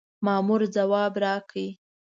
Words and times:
مامور 0.25 0.61
ځواب 0.75 1.13
راکړ. 1.23 1.57